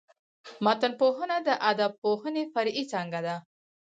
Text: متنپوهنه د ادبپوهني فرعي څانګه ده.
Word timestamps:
متنپوهنه 0.65 1.37
د 1.47 1.49
ادبپوهني 1.71 2.43
فرعي 2.53 2.83
څانګه 2.91 3.19
ده. 3.25 3.35